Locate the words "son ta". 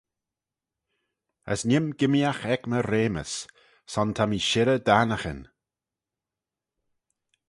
3.91-4.23